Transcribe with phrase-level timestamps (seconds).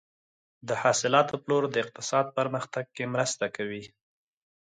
[0.67, 3.83] د حاصلاتو پلور د اقتصاد پرمختګ کې مرسته کوي.